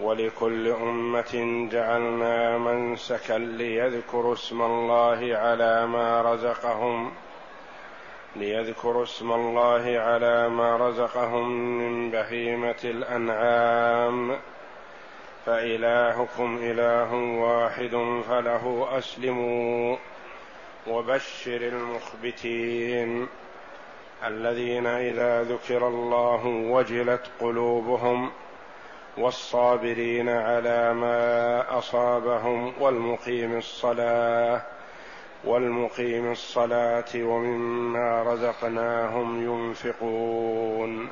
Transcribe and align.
ولكل 0.00 0.68
أمة 0.68 1.66
جعلنا 1.72 2.58
منسكا 2.58 3.38
ليذكروا 3.38 4.34
اسم 4.34 4.62
الله 4.62 5.36
على 5.36 5.86
ما 5.86 6.22
رزقهم 6.22 7.12
ليذكروا 8.36 9.02
اسم 9.02 9.32
الله 9.32 9.98
على 9.98 10.48
ما 10.48 10.76
رزقهم 10.76 11.48
من 11.78 12.10
بهيمة 12.10 12.80
الأنعام. 12.84 14.38
فإلهكم 15.46 16.58
إله 16.62 17.14
واحد 17.14 18.22
فله 18.28 18.88
أسلموا 18.98 19.96
وبشر 20.86 21.56
المخبتين 21.56 23.28
الذين 24.26 24.86
إذا 24.86 25.42
ذكر 25.42 25.88
الله 25.88 26.46
وجلت 26.46 27.30
قلوبهم 27.40 28.30
والصابرين 29.16 30.28
على 30.28 30.94
ما 30.94 31.78
أصابهم 31.78 32.72
والمقيم 32.80 33.58
الصلاة 33.58 34.62
والمقيم 35.44 36.32
الصلاة 36.32 37.12
ومما 37.14 38.22
رزقناهم 38.22 39.42
ينفقون. 39.44 41.10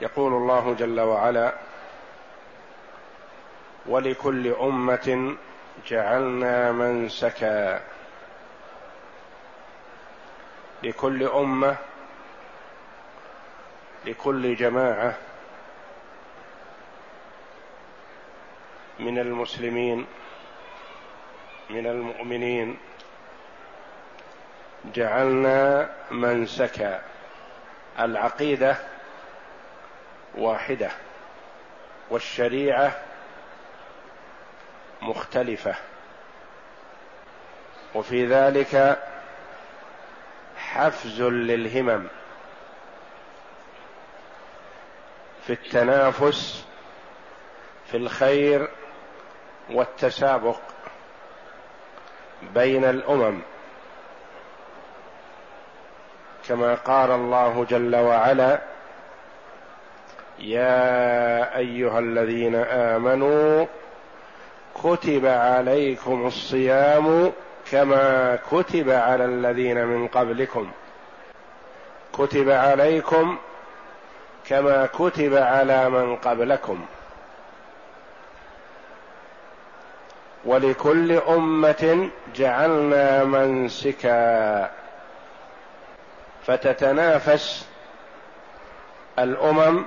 يقول 0.00 0.32
الله 0.32 0.74
جل 0.78 1.00
وعلا 1.00 1.52
ولكل 3.86 4.48
أمة 4.48 5.36
جعلنا 5.88 6.72
منسكا 6.72 7.80
لكل 10.82 11.22
أمة 11.22 11.76
لكل 14.06 14.54
جماعة 14.54 15.16
من 18.98 19.18
المسلمين 19.18 20.06
من 21.70 21.86
المؤمنين. 21.86 22.78
جعلنا 24.94 25.90
منسكا 26.10 27.02
العقيدة 27.98 28.76
واحدة 30.34 30.90
والشريعة 32.10 33.00
مختلفة. 35.02 35.74
وفي 37.94 38.26
ذلك 38.26 38.98
حفز 40.56 41.22
للهمم 41.22 42.08
في 45.46 45.52
التنافس 45.52 46.64
في 47.90 47.96
الخير 47.96 48.68
والتسابق 49.70 50.56
بين 52.54 52.84
الأمم. 52.84 53.40
كما 56.48 56.74
قال 56.74 57.10
الله 57.10 57.66
جل 57.70 57.96
وعلا 57.96 58.60
يا 60.38 61.56
أيها 61.56 61.98
الذين 61.98 62.54
آمنوا 62.54 63.66
كتب 64.84 65.26
عليكم 65.26 66.26
الصيام 66.26 67.32
كما 67.70 68.38
كتب 68.50 68.90
على 68.90 69.24
الذين 69.24 69.84
من 69.86 70.08
قبلكم. 70.08 70.70
كتب 72.12 72.50
عليكم 72.50 73.38
كما 74.46 74.86
كتب 74.86 75.34
على 75.34 75.90
من 75.90 76.16
قبلكم. 76.16 76.86
ولكل 80.48 81.12
أمة 81.12 82.10
جعلنا 82.34 83.24
منسكا. 83.24 84.70
فتتنافس 86.46 87.68
الأمم 89.18 89.84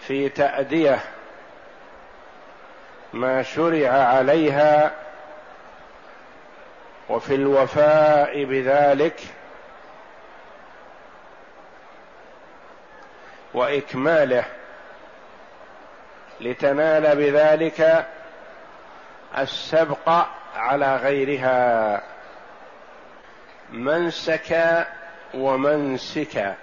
في 0.00 0.28
تأدية 0.28 1.00
ما 3.12 3.42
شرع 3.42 3.90
عليها 3.90 4.92
وفي 7.08 7.34
الوفاء 7.34 8.44
بذلك 8.44 9.20
وإكماله. 13.54 14.44
لتنال 16.40 17.16
بذلك 17.16 18.06
السبق 19.38 20.26
على 20.56 20.96
غيرها. 20.96 22.02
منسك 23.70 24.86
ومنسك 25.34 26.54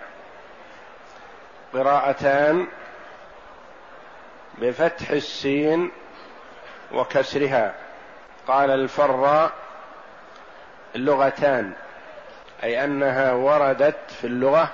قراءتان 1.74 2.68
بفتح 4.58 5.10
السين 5.10 5.92
وكسرها. 6.92 7.74
قال 8.48 8.72
الفراء 8.72 9.52
لغتان 10.96 11.74
أي 12.64 12.84
أنها 12.84 13.34
وردت 13.34 14.12
في 14.22 14.28
اللغة 14.28 14.70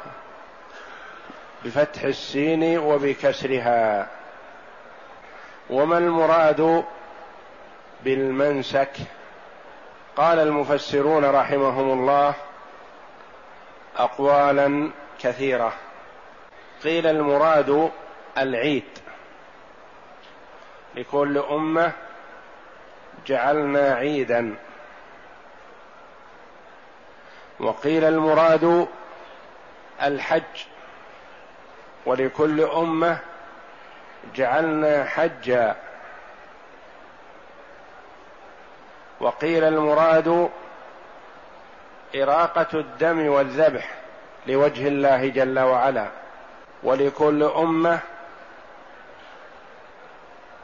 بفتح 1.65 2.01
السين 2.01 2.77
وبكسرها. 2.77 4.07
وما 5.69 5.97
المراد 5.97 6.83
بالمنسك. 8.03 8.91
قال 10.15 10.39
المفسرون 10.39 11.25
رحمهم 11.25 11.99
الله 11.99 12.33
اقوالا 13.97 14.91
كثيرة. 15.19 15.73
قيل 16.83 17.07
المراد 17.07 17.91
العيد. 18.37 18.83
لكل 20.95 21.37
أمة 21.37 21.91
جعلنا 23.27 23.93
عيدا. 23.93 24.55
وقيل 27.59 28.03
المراد 28.03 28.87
الحج. 30.01 30.65
ولكل 32.05 32.61
أمة 32.61 33.19
جعلنا 34.35 35.05
حجا. 35.05 35.75
وقيل 39.23 39.63
المراد 39.63 40.49
إراقة 42.15 42.79
الدم 42.79 43.27
والذبح 43.27 43.89
لوجه 44.47 44.87
الله 44.87 45.27
جل 45.29 45.59
وعلا. 45.59 46.07
ولكل 46.83 47.43
أمة 47.43 47.99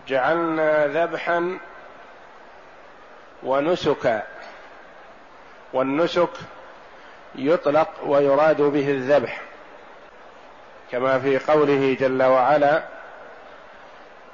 جعلنا 0.08 0.88
ذبحا 0.88 1.58
ونسكا. 3.44 4.24
والنسك 5.74 6.30
يطلق 7.36 7.90
ويراد 8.06 8.62
به 8.62 8.92
الذبح. 8.92 9.42
كما 10.92 11.20
في 11.20 11.38
قوله 11.38 11.98
جل 12.00 12.24
وعلا 12.24 12.84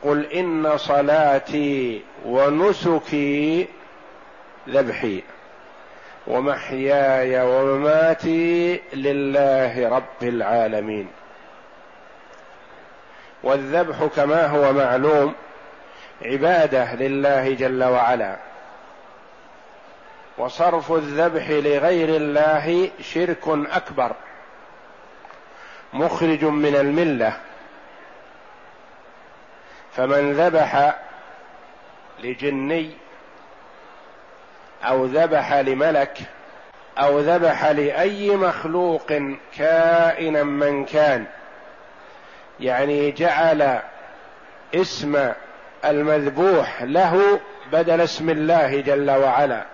قل 0.03 0.25
إن 0.25 0.77
صلاتي 0.77 2.03
ونسكي 2.25 3.67
ذبحي. 4.69 5.23
ومحياي 6.27 7.41
ومماتي 7.41 8.81
لله 8.93 9.89
رب 9.89 10.23
العالمين. 10.23 11.07
والذبح 13.43 14.05
كما 14.15 14.47
هو 14.47 14.73
معلوم 14.73 15.35
عبادة 16.21 16.95
لله 16.95 17.53
جل 17.53 17.83
وعلا. 17.83 18.37
وصرف 20.37 20.91
الذبح 20.91 21.49
لغير 21.49 22.09
الله 22.09 22.89
شرك 23.01 23.47
أكبر. 23.47 24.11
مخرج 25.93 26.45
من 26.45 26.75
الملة. 26.75 27.37
فمن 29.95 30.33
ذبح 30.33 30.95
لجني 32.19 32.91
أو 34.87 35.05
ذبح 35.05 35.53
لملك 35.53 36.17
أو 36.97 37.19
ذبح 37.19 37.65
لأي 37.65 38.35
مخلوق 38.35 39.13
كائنا 39.57 40.43
من 40.43 40.85
كان. 40.85 41.25
يعني 42.59 43.11
جعل 43.11 43.79
اسم 44.75 45.31
المذبوح 45.85 46.83
له 46.83 47.39
بدل 47.71 48.01
اسم 48.01 48.29
الله 48.29 48.81
جل 48.81 49.11
وعلا. 49.11 49.65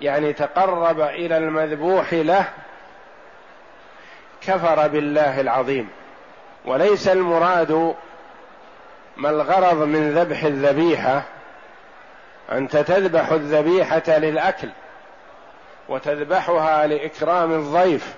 يعني 0.00 0.32
تقرب 0.32 1.00
إلى 1.00 1.36
المذبوح 1.36 2.12
له 2.12 2.44
كفر 4.40 4.88
بالله 4.88 5.40
العظيم. 5.40 5.88
وليس 6.64 7.08
المراد 7.08 7.94
ما 9.16 9.30
الغرض 9.30 9.82
من 9.82 10.10
ذبح 10.10 10.42
الذبيحة 10.42 11.22
أنت 12.52 12.76
تذبح 12.76 13.30
الذبيحة 13.30 14.02
للأكل 14.08 14.68
وتذبحها 15.88 16.86
لإكرام 16.86 17.52
الضيف 17.52 18.14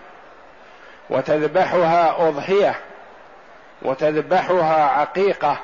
وتذبحها 1.11 2.29
أضحية 2.29 2.75
وتذبحها 3.83 4.85
عقيقة 4.85 5.57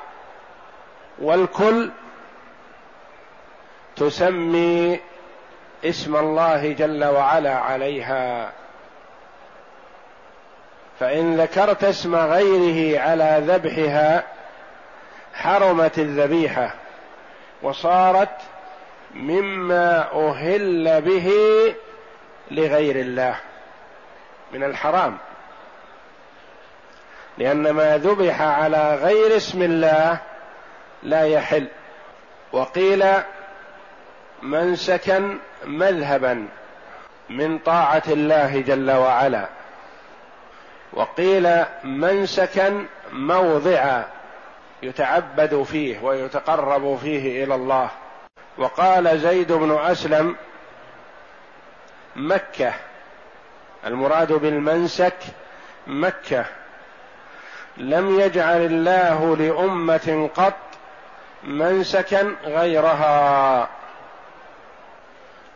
والكل 1.19 1.91
تسمي 3.95 4.99
اسم 5.85 6.15
الله 6.15 6.73
جل 6.73 7.05
وعلا 7.05 7.55
عليها. 7.55 8.51
فإن 10.99 11.41
ذكرت 11.41 11.83
اسم 11.83 12.15
غيره 12.15 12.99
على 13.01 13.43
ذبحها 13.47 14.23
حرمت 15.33 15.99
الذبيحة 15.99 16.73
وصارت 17.61 18.29
مما 19.17 20.11
أهل 20.13 21.01
به 21.01 21.31
لغير 22.51 22.95
الله 22.95 23.35
من 24.53 24.63
الحرام. 24.63 25.17
لأن 27.37 27.69
ما 27.69 27.97
ذبح 27.97 28.41
على 28.41 28.95
غير 28.95 29.37
اسم 29.37 29.61
الله 29.61 30.17
لا 31.03 31.23
يحل. 31.23 31.67
وقيل 32.51 33.05
منسكا 34.41 35.37
مذهبا 35.65 36.47
من 37.29 37.57
طاعة 37.59 38.03
الله 38.07 38.61
جل 38.61 38.91
وعلا. 38.91 39.47
وقيل 40.93 41.65
منسكا 41.83 42.85
موضعا 43.11 44.05
يتعبد 44.83 45.63
فيه 45.63 46.03
ويتقرب 46.03 46.97
فيه 47.03 47.43
إلى 47.43 47.55
الله. 47.55 47.89
وقال 48.57 49.19
زيد 49.19 49.51
بن 49.51 49.77
أسلم 49.77 50.35
مكة 52.15 52.73
المراد 53.85 54.33
بالمنسك 54.33 55.13
مكة. 55.87 56.45
لم 57.77 58.19
يجعل 58.19 58.65
الله 58.65 59.35
لأمة 59.35 60.29
قط 60.35 60.53
منسكا 61.43 62.35
غيرها. 62.43 63.69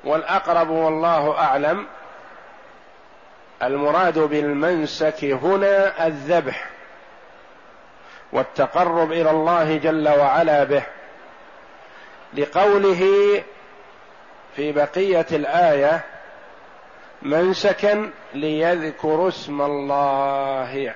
والأقرب 0.04 0.70
والله 0.70 1.38
أعلم 1.40 1.88
المراد 3.64 4.20
بالمنسك 4.20 5.24
هنا 5.24 6.08
الذبح 6.08 6.70
والتقرب 8.34 9.12
إلى 9.12 9.32
الله 9.32 9.78
جل 9.78 10.10
وعلا 10.10 10.64
به. 10.64 10.84
لقوله 12.34 13.04
في 14.56 14.72
بقية 14.72 15.26
الآية 15.32 16.02
منسكا 17.22 18.10
ليذكروا 18.34 19.28
اسم 19.28 19.62
الله 19.62 20.94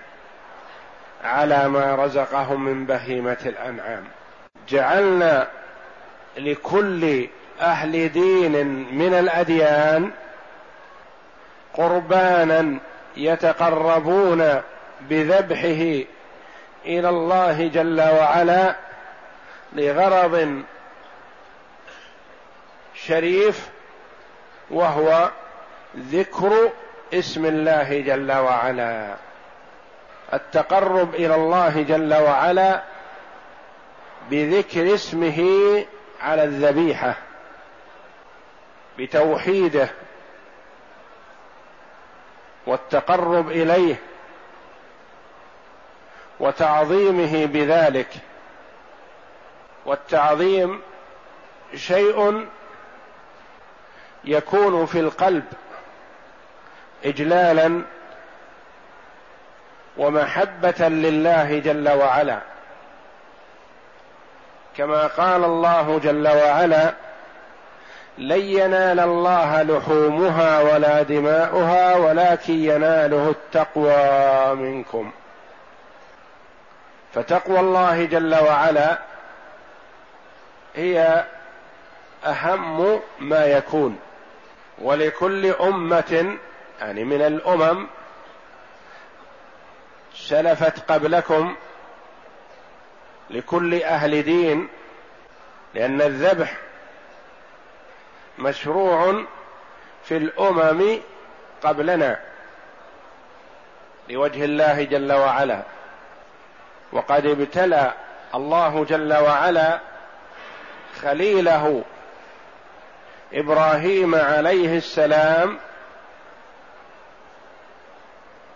على 1.23 1.69
ما 1.69 1.95
رزقهم 1.95 2.65
من 2.65 2.85
بهيمة 2.85 3.37
الأنعام. 3.45 4.03
جعلنا 4.69 5.47
لكل 6.37 7.27
أهل 7.61 8.09
دين 8.11 8.65
من 8.95 9.13
الأديان 9.13 10.11
قربانا 11.73 12.77
يتقربون 13.17 14.61
بذبحه 15.01 16.05
إلى 16.85 17.09
الله 17.09 17.67
جل 17.67 18.01
وعلا 18.01 18.75
لغرض 19.73 20.63
شريف 22.95 23.69
وهو 24.69 25.29
ذكر 25.97 26.71
اسم 27.13 27.45
الله 27.45 28.01
جل 28.01 28.31
وعلا. 28.31 29.15
التقرب 30.33 31.15
إلى 31.15 31.35
الله 31.35 31.81
جل 31.81 32.13
وعلا 32.13 32.83
بذكر 34.31 34.93
اسمه 34.93 35.39
على 36.21 36.43
الذبيحة 36.43 37.15
بتوحيده 38.97 39.89
والتقرب 42.67 43.49
إليه 43.49 43.95
وتعظيمه 46.39 47.45
بذلك. 47.45 48.09
والتعظيم 49.85 50.81
شيء 51.75 52.47
يكون 54.25 54.85
في 54.85 54.99
القلب 54.99 55.43
اجلالا 57.05 57.81
ومحبة 59.97 60.87
لله 60.87 61.59
جل 61.59 61.89
وعلا. 61.89 62.39
كما 64.77 65.07
قال 65.07 65.43
الله 65.43 65.99
جل 65.99 66.27
وعلا 66.27 66.93
لن 68.17 68.41
ينال 68.41 68.99
الله 68.99 69.63
لحومها 69.63 70.61
ولا 70.61 71.01
دماؤها 71.01 71.95
ولكن 71.95 72.53
يناله 72.53 73.29
التقوى 73.29 74.55
منكم. 74.55 75.11
فتقوى 77.13 77.59
الله 77.59 78.05
جل 78.05 78.35
وعلا 78.35 78.97
هي 80.75 81.23
أهم 82.25 82.99
ما 83.19 83.45
يكون. 83.45 83.99
ولكل 84.77 85.45
أمة 85.45 86.37
يعني 86.79 87.03
من 87.03 87.21
الأمم 87.21 87.87
سلفت 90.15 90.91
قبلكم 90.91 91.55
لكل 93.29 93.83
أهل 93.83 94.23
دين 94.23 94.67
لأن 95.73 96.01
الذبح 96.01 96.57
مشروع 98.39 99.23
في 100.03 100.17
الأمم 100.17 100.99
قبلنا 101.63 102.19
لوجه 104.09 104.45
الله 104.45 104.83
جل 104.83 105.13
وعلا. 105.13 105.63
وقد 106.91 107.25
ابتلى 107.25 107.93
الله 108.35 108.85
جل 108.85 109.13
وعلا 109.13 109.79
خليله 111.01 111.83
إبراهيم 113.33 114.15
عليه 114.15 114.77
السلام 114.77 115.57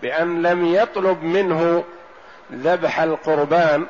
بأن 0.01 0.41
لم 0.41 0.65
يطلب 0.65 1.23
منه 1.23 1.83
ذبح 2.53 2.99
القربان 2.99 3.85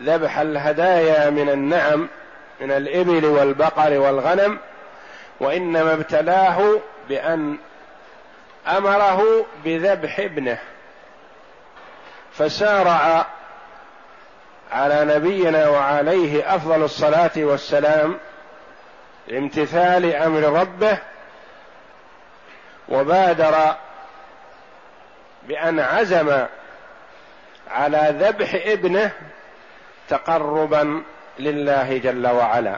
ذبح 0.00 0.38
الهدايا 0.38 1.30
من 1.30 1.48
النعم 1.48 2.08
من 2.60 2.70
الإبل 2.70 3.24
والبقر 3.24 3.98
والغنم 3.98 4.58
وإنما 5.40 5.92
ابتلاه 5.92 6.80
بأن 7.08 7.56
أمره 8.66 9.46
بذبح 9.64 10.20
ابنه. 10.20 10.58
فسارع 12.32 13.26
على 14.72 15.04
نبينا 15.04 15.68
وعليه 15.68 16.54
أفضل 16.54 16.82
الصلاة 16.82 17.30
والسلام 17.36 18.18
لامتثال 19.28 20.14
أمر 20.14 20.60
ربه 20.60 20.98
وبادر 22.88 23.74
بأن 25.48 25.80
عزم 25.80 26.46
على 27.70 28.14
ذبح 28.18 28.54
ابنه 28.66 29.10
تقربا 30.08 31.02
لله 31.38 31.98
جل 31.98 32.26
وعلا. 32.26 32.76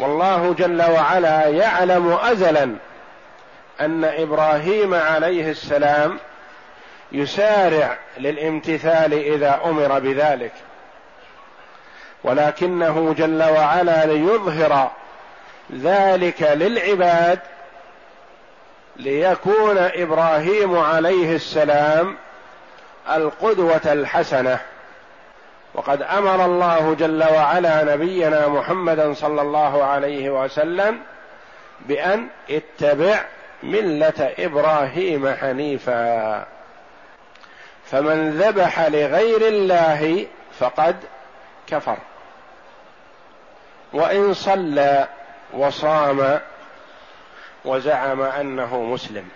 والله 0.00 0.54
جل 0.54 0.82
وعلا 0.82 1.46
يعلم 1.46 2.12
ازلا 2.12 2.76
أن 3.80 4.04
إبراهيم 4.04 4.94
عليه 4.94 5.50
السلام 5.50 6.18
يسارع 7.12 7.98
للامتثال 8.18 9.12
إذا 9.12 9.60
أمر 9.64 9.98
بذلك. 9.98 10.52
ولكنه 12.24 13.14
جل 13.18 13.42
وعلا 13.42 14.06
ليظهر 14.06 14.90
ذلك 15.72 16.42
للعباد 16.42 17.38
ليكون 18.96 19.78
إبراهيم 19.78 20.78
عليه 20.78 21.34
السلام 21.36 22.16
القدوة 23.10 23.80
الحسنة. 23.86 24.58
وقد 25.74 26.02
أمر 26.02 26.44
الله 26.44 26.94
جل 26.94 27.24
وعلا 27.24 27.94
نبينا 27.94 28.48
محمدا 28.48 29.14
صلى 29.14 29.42
الله 29.42 29.84
عليه 29.84 30.30
وسلم 30.30 30.98
بأن 31.80 32.26
اتبع 32.50 33.20
ملة 33.62 34.32
إبراهيم 34.38 35.34
حنيفا. 35.34 36.46
فمن 37.90 38.30
ذبح 38.30 38.80
لغير 38.80 39.48
الله 39.48 40.26
فقد 40.58 40.96
كفر. 41.66 41.96
وإن 43.94 44.34
صلى 44.34 45.08
وصام 45.52 46.40
وزعم 47.64 48.22
أنه 48.22 48.82
مسلم. 48.82 49.28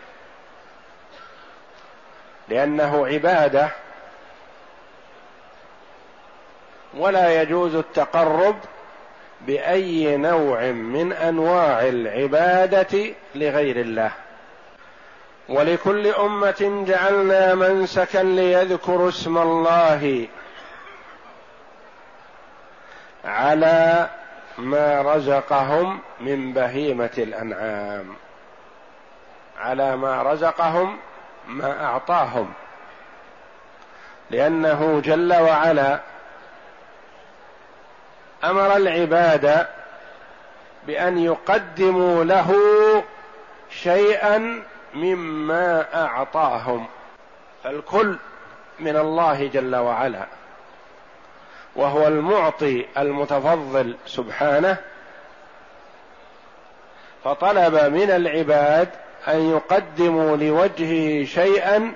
لأنه 2.49 3.07
عبادة 3.07 3.69
ولا 6.95 7.43
يجوز 7.43 7.75
التقرب 7.75 8.57
بأي 9.41 10.17
نوع 10.17 10.61
من 10.71 11.13
أنواع 11.13 11.89
العبادة 11.89 13.15
لغير 13.35 13.81
الله. 13.81 14.11
ولكل 15.49 16.07
أمة 16.07 16.85
جعلنا 16.89 17.55
منسكا 17.55 18.19
ليذكروا 18.19 19.09
اسم 19.09 19.39
الله 19.39 20.27
على 23.25 24.09
ما 24.59 25.03
رزقهم 25.03 26.01
من 26.21 26.53
بهيمة 26.53 27.11
الأنعام. 27.19 28.17
على 29.61 29.97
ما 29.97 30.23
رزقهم 30.23 30.99
ما 31.47 31.85
أعطاهم. 31.85 32.53
لأنه 34.31 35.01
جل 35.05 35.35
وعلا 35.35 36.01
أمر 38.45 38.77
العباد 38.77 39.67
بأن 40.87 41.19
يقدموا 41.19 42.25
له 42.25 42.55
شيئا 43.71 44.63
مما 44.95 45.87
أعطاهم. 46.05 46.87
فالكل 47.65 48.17
من 48.81 48.97
الله 48.97 49.47
جل 49.47 49.77
وعلا. 49.77 50.38
وهو 51.79 52.07
المعطي 52.07 52.87
المتفضل 52.99 53.97
سبحانه 54.07 54.77
فطلب 57.25 57.75
من 57.75 58.11
العباد 58.11 58.89
أن 59.29 59.51
يقدموا 59.51 60.37
لوجهه 60.37 61.25
شيئا 61.25 61.93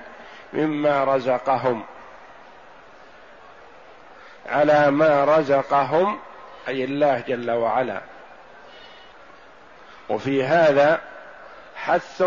مما 0.52 1.04
رزقهم. 1.04 1.82
على 4.46 4.90
ما 4.90 5.24
رزقهم 5.24 6.18
أي 6.68 6.84
الله 6.84 7.20
جل 7.28 7.50
وعلا. 7.50 8.00
وفي 10.08 10.44
هذا 10.44 11.00
حث 11.76 12.24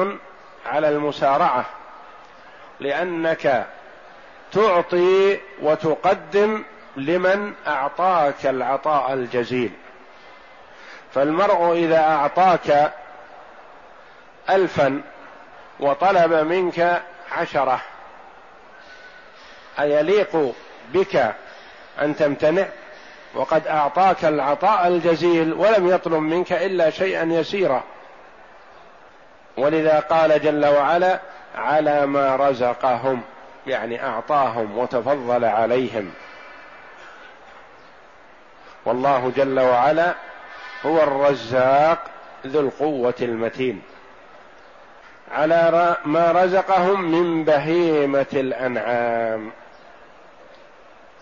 على 0.66 0.90
المسارعة 0.90 1.66
لأنك 2.80 3.66
تعطي 4.52 5.40
وتقدم 5.62 6.64
لمن 6.98 7.54
أعطاك 7.68 8.46
العطاء 8.46 9.14
الجزيل. 9.14 9.72
فالمرء 11.14 11.74
إذا 11.74 12.00
أعطاك 12.00 12.94
الفا 14.50 15.02
وطلب 15.80 16.34
منك 16.34 17.02
عشرة 17.32 17.82
أيليق 19.80 20.54
بك 20.94 21.34
أن 22.02 22.16
تمتنع؟ 22.16 22.66
وقد 23.36 23.68
أعطاك 23.68 24.26
العطاء 24.26 24.88
الجزيل 24.88 25.54
ولم 25.54 25.88
يطلب 25.90 26.14
منك 26.14 26.54
إلا 26.54 26.90
شيئا 26.90 27.24
يسيرا. 27.24 27.84
ولذا 29.58 30.00
قال 30.00 30.42
جل 30.42 30.66
وعلا 30.66 31.20
على 31.56 32.06
ما 32.06 32.36
رزقهم 32.36 33.22
يعني 33.68 34.06
أعطاهم 34.06 34.78
وتفضل 34.78 35.46
عليهم. 35.46 36.14
والله 38.86 39.32
جل 39.36 39.60
وعلا 39.60 40.16
هو 40.86 41.04
الرزاق 41.04 42.04
ذو 42.46 42.60
القوة 42.60 43.14
المتين. 43.22 43.82
على 45.32 45.98
ما 46.06 46.32
رزقهم 46.32 47.02
من 47.02 47.44
بهيمة 47.44 48.26
الأنعام. 48.34 49.52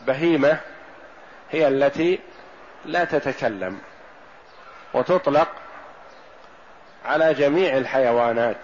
بهيمة 0.08 0.58
هي 1.51 1.67
التي 1.67 2.20
لا 2.86 3.03
تتكلم 3.03 3.79
وتطلق 4.93 5.48
على 7.05 7.34
جميع 7.34 7.77
الحيوانات. 7.77 8.58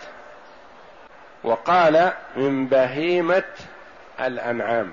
وقال 1.44 2.12
من 2.36 2.68
بهيمة 2.68 3.44
الأنعام. 4.20 4.92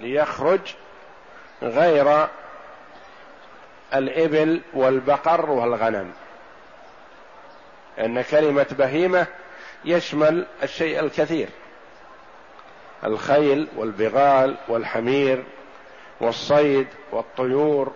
ليخرج 0.00 0.60
غير 1.62 2.28
الإبل 3.94 4.60
والبقر 4.74 5.50
والغنم. 5.50 6.12
لأن 7.98 8.22
كلمة 8.22 8.66
بهيمة 8.78 9.26
يشمل 9.84 10.46
الشيء 10.62 11.00
الكثير. 11.00 11.48
الخيل 13.04 13.68
والبغال 13.76 14.56
والحمير 14.68 15.44
والصيد 16.20 16.86
والطيور. 17.12 17.92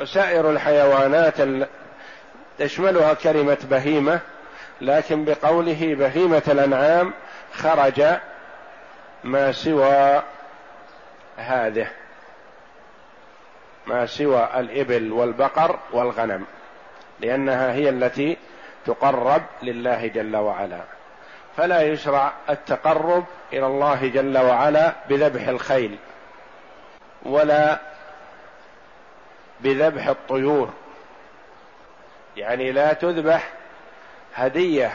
وسائر 0.00 0.50
الحيوانات 0.50 1.34
تشملها 2.58 3.14
كلمة 3.14 3.58
بهيمة 3.70 4.20
لكن 4.80 5.24
بقوله 5.24 5.94
بهيمة 5.94 6.42
الأنعام 6.48 7.12
خرج 7.52 8.02
ما 9.24 9.52
سوى 9.52 10.22
هذه. 11.36 11.88
ما 13.86 14.06
سوى 14.06 14.48
الإبل 14.56 15.12
والبقر 15.12 15.78
والغنم 15.92 16.44
لأنها 17.20 17.72
هي 17.72 17.88
التي 17.88 18.36
تقرب 18.86 19.42
لله 19.62 20.06
جل 20.06 20.36
وعلا. 20.36 20.80
فلا 21.56 21.82
يشرع 21.82 22.32
التقرب 22.50 23.24
إلى 23.52 23.66
الله 23.66 24.08
جل 24.08 24.38
وعلا 24.38 24.92
بذبح 25.08 25.48
الخيل 25.48 25.98
ولا 27.22 27.80
بذبح 29.60 30.06
الطيور. 30.06 30.70
يعني 32.36 32.72
لا 32.72 32.92
تذبح 32.92 33.52
هدية 34.34 34.92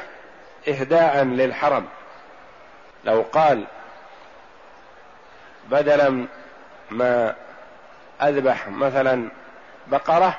إهداء 0.67 1.23
للحرم. 1.23 1.85
لو 3.05 3.25
قال 3.31 3.63
بدلا 5.69 6.27
ما 6.91 7.35
أذبح 8.21 8.67
مثلا 8.67 9.29
بقرة 9.87 10.37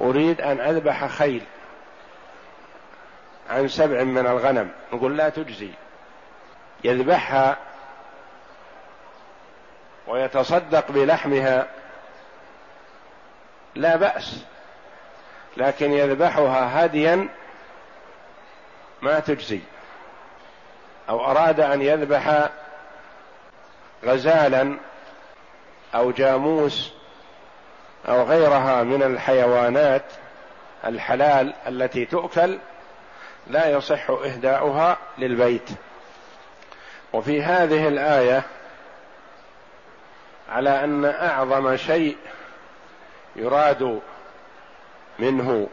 أريد 0.00 0.40
أن 0.40 0.60
أذبح 0.60 1.06
خيل 1.06 1.44
عن 3.50 3.68
سبع 3.68 4.02
من 4.02 4.26
الغنم 4.26 4.70
نقول 4.92 5.16
لا 5.16 5.28
تجزي. 5.28 5.70
يذبحها 6.84 7.56
ويتصدق 10.06 10.90
بلحمها 10.92 11.66
لا 13.74 13.96
بأس. 13.96 14.44
لكن 15.56 15.92
يذبحها 15.92 16.84
هديا 16.84 17.28
ما 19.02 19.20
تجزي. 19.20 19.60
أو 21.08 21.30
أراد 21.30 21.60
أن 21.60 21.82
يذبح 21.82 22.48
غزالا 24.04 24.78
أو 25.94 26.10
جاموس 26.10 26.92
أو 28.08 28.22
غيرها 28.22 28.82
من 28.82 29.02
الحيوانات 29.02 30.04
الحلال 30.84 31.54
التي 31.66 32.04
تؤكل 32.04 32.58
لا 33.46 33.68
يصح 33.68 34.10
إهداؤها 34.10 34.98
للبيت. 35.18 35.70
وفي 37.12 37.42
هذه 37.42 37.88
الآية 37.88 38.42
على 40.48 40.84
أن 40.84 41.04
أعظم 41.04 41.76
شيء 41.76 42.16
يراد 43.36 44.00
منه 45.18 45.68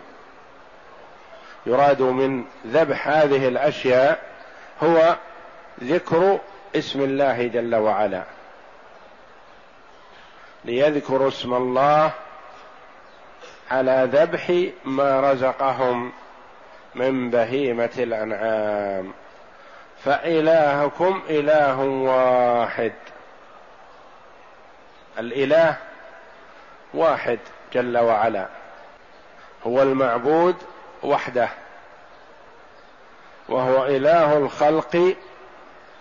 يراد 1.65 2.01
من 2.01 2.45
ذبح 2.67 3.07
هذه 3.07 3.47
الأشياء 3.47 4.19
هو 4.83 5.15
ذكر 5.83 6.39
اسم 6.75 7.01
الله 7.01 7.47
جل 7.47 7.75
وعلا. 7.75 8.23
ليذكروا 10.65 11.27
اسم 11.27 11.53
الله 11.53 12.11
على 13.71 14.09
ذبح 14.11 14.69
ما 14.85 15.31
رزقهم 15.31 16.11
من 16.95 17.29
بهيمة 17.29 17.89
الأنعام. 17.97 19.13
فإلهكم 20.05 21.21
إله 21.29 21.79
واحد. 21.79 22.93
الإله 25.19 25.77
واحد 26.93 27.39
جل 27.73 27.97
وعلا. 27.97 28.47
هو 29.67 29.81
المعبود 29.81 30.55
وحده. 31.03 31.49
وهو 33.49 33.85
إله 33.85 34.37
الخلق 34.37 35.15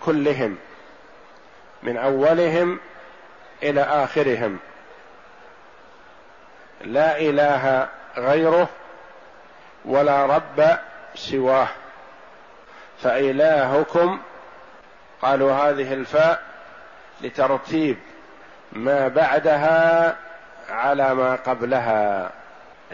كلهم. 0.05 0.57
من 1.83 1.97
أولهم 1.97 2.79
إلى 3.63 3.81
آخرهم. 3.81 4.59
لا 6.81 7.17
إله 7.17 7.87
غيره 8.17 8.69
ولا 9.85 10.25
رب 10.25 10.77
سواه. 11.15 11.67
فإلهكم 13.03 14.19
قالوا 15.21 15.51
هذه 15.51 15.93
الفاء 15.93 16.43
لترتيب 17.21 17.97
ما 18.71 19.07
بعدها 19.07 20.15
على 20.69 21.13
ما 21.13 21.35
قبلها. 21.35 22.31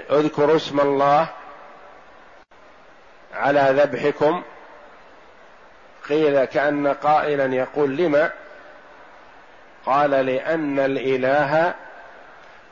اذكروا 0.09 0.55
اسم 0.55 0.79
الله 0.79 1.27
على 3.33 3.61
ذبحكم. 3.83 4.43
قيل 6.09 6.45
كأن 6.45 6.87
قائلا 6.87 7.55
يقول 7.55 7.97
لم 7.97 8.29
قال 9.85 10.09
لأن 10.11 10.79
الإله 10.79 11.73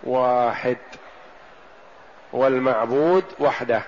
واحد 0.03 0.77
والمعبود 2.33 3.23
وحده 3.39 3.81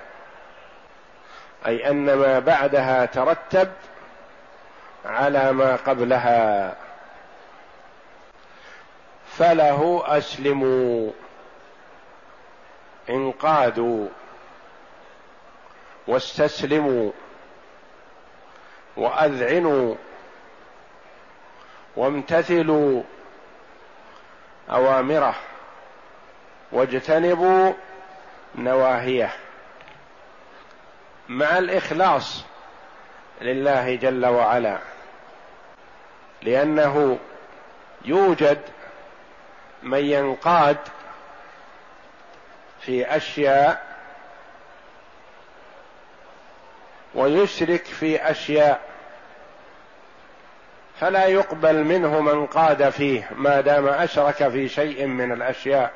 أي 1.67 1.89
أن 1.89 2.13
ما 2.13 2.39
بعدها 2.39 3.05
ترتب 3.05 3.71
على 5.05 5.51
ما 5.51 5.75
قبلها. 5.75 6.75
فله 9.27 10.03
أسلموا 10.05 11.11
انقادوا 13.09 14.07
واستسلموا 16.07 17.11
وأذعنوا 18.97 19.95
وامتثلوا. 21.95 23.03
أوامره 24.69 25.35
واجتنبوا 26.71 27.73
نواهيه 28.55 29.31
مع 31.29 31.57
الإخلاص 31.57 32.43
لله 33.41 33.95
جل 33.95 34.25
وعلا 34.25 34.77
لأنه 36.41 37.19
يوجد 38.05 38.61
من 39.83 40.05
ينقاد 40.05 40.77
في 42.81 43.15
أشياء 43.15 43.85
ويشرك 47.15 47.85
في 47.85 48.31
أشياء 48.31 48.84
فلا 50.99 51.25
يقبل 51.25 51.83
منه 51.83 52.21
من 52.21 52.45
قاد 52.45 52.89
فيه 52.89 53.29
ما 53.35 53.61
دام 53.61 53.87
أشرك 53.87 54.47
في 54.47 54.69
شيء 54.69 55.05
من 55.05 55.31
الأشياء. 55.31 55.91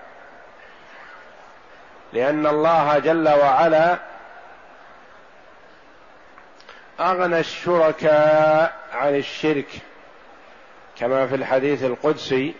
لأن 2.14 2.48
الله 2.48 3.00
جل 3.00 3.30
وعلا 3.30 3.98
أغنى 7.00 7.40
الشركاء 7.40 8.76
عن 8.94 9.16
الشرك 9.16 9.68
كما 11.00 11.28
في 11.28 11.36
الحديث 11.36 11.84
القدسي 11.84 12.56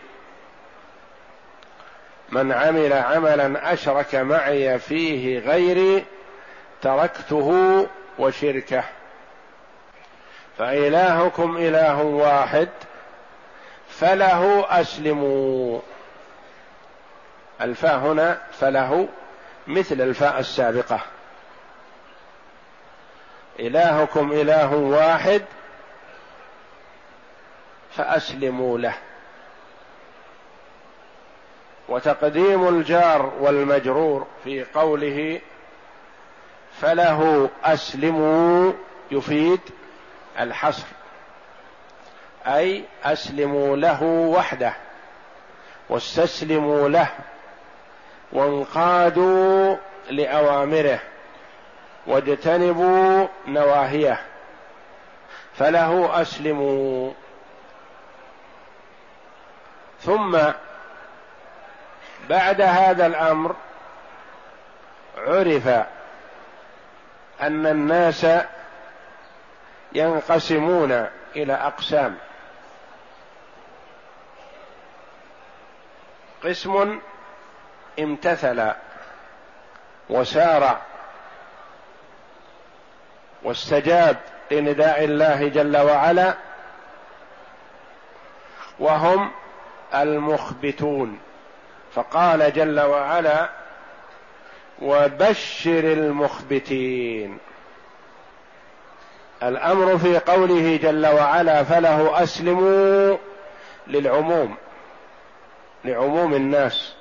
من 2.30 2.52
عمل 2.52 2.94
عملا 2.94 3.74
أشرك 3.74 4.16
معي 4.16 4.80
فيه 4.80 5.40
غيري 5.40 6.06
تركته 6.82 7.88
وشركه. 8.20 8.84
فإلهكم 10.60 11.58
إله 11.58 12.02
واحد 12.02 12.70
فله 13.90 14.66
أسلموا. 14.82 15.80
الفاء 17.62 17.98
هنا 17.98 18.42
فله 18.52 19.08
مثل 19.68 20.02
الفاء 20.02 20.40
السابقة. 20.40 21.00
إلهكم 23.60 24.32
إله 24.32 24.76
واحد 24.76 25.42
فأسلموا 27.92 28.78
له. 28.78 28.94
وتقديم 31.90 32.68
الجار 32.68 33.32
والمجرور 33.40 34.28
في 34.44 34.64
قوله 34.64 35.42
فله 36.82 37.50
أسلموا 37.64 38.74
يفيد 39.12 39.60
الحصر. 40.40 40.86
أي 42.48 42.84
أسلموا 43.04 43.78
له 43.78 44.04
وحده 44.04 44.74
واستسلموا 45.90 46.90
له 46.90 47.08
وانقادوا 48.32 49.76
لأوامره 50.10 51.00
واجتنبوا 52.08 53.28
نواهيه. 53.48 54.22
فله 55.58 56.22
أسلموا. 56.22 57.12
ثم 60.02 60.38
بعد 62.30 62.62
هذا 62.62 63.06
الأمر 63.06 63.56
عرف 65.18 65.68
أن 67.42 67.68
الناس 67.68 68.26
ينقسمون 69.94 71.08
إلى 71.36 71.54
أقسام. 71.54 72.18
قسم 76.44 77.00
امتثل 78.00 78.72
وسار 80.10 80.82
واستجاب 83.44 84.18
لنداء 84.52 85.04
الله 85.04 85.48
جل 85.48 85.78
وعلا 85.78 86.34
وهم 88.80 89.32
المخبتون. 89.96 91.20
فقال 91.96 92.54
جل 92.54 92.80
وعلا 92.80 93.50
وبشر 94.82 95.80
المخبتين. 95.80 97.38
الأمر 99.44 99.98
في 99.98 100.20
قوله 100.20 100.80
جل 100.84 101.08
وعلا 101.08 101.64
فله 101.64 102.24
أسلموا 102.24 103.18
للعموم 103.88 104.56
لعموم 105.86 106.34
الناس. 106.34 106.94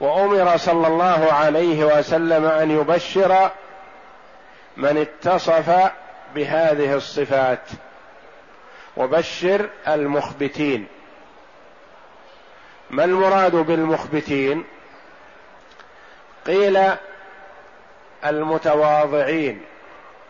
وأمر 0.00 0.56
صلى 0.56 0.86
الله 0.86 1.32
عليه 1.32 1.84
وسلم 1.84 2.44
أن 2.44 2.70
يبشر 2.70 3.50
من 4.76 4.96
اتصف 4.96 5.90
بهذه 6.34 6.94
الصفات 6.94 7.68
وبشر 8.96 9.70
المخبتين. 9.88 10.86
ما 12.90 13.04
المراد 13.04 13.56
بالمخبتين؟ 13.56 14.64
قيل 16.46 16.78
المتواضعين 18.24 19.64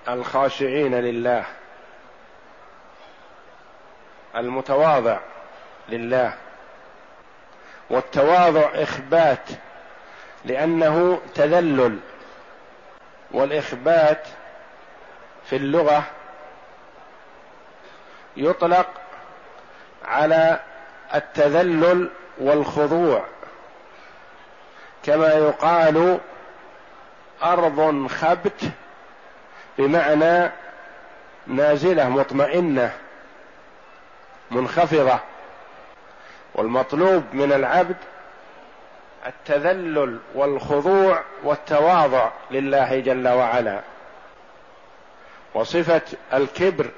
الخاشعين 0.08 0.94
لله. 0.94 1.44
المتواضع 4.36 5.18
لله. 5.88 6.32
والتواضع 7.90 8.68
إخبات 8.74 9.48
لأنه 10.44 11.20
تذلل. 11.34 11.98
والإخبات 13.30 14.26
في 15.44 15.56
اللغة 15.56 16.02
يطلق 18.36 18.86
على 20.04 20.60
التذلل 21.14 22.10
والخضوع 22.38 23.24
كما 25.02 25.28
يقال 25.28 26.18
أرض 27.42 28.06
خبت 28.06 28.70
بمعنى 29.78 30.50
نازلة 31.46 32.08
مطمئنة 32.08 32.92
منخفضة. 34.50 35.18
والمطلوب 36.54 37.24
من 37.32 37.52
العبد 37.52 37.96
التذلل 39.26 40.18
والخضوع 40.34 41.22
والتواضع 41.44 42.30
لله 42.50 43.00
جل 43.00 43.28
وعلا. 43.28 43.80
وصفة 45.54 46.02
الكبر 46.32 46.90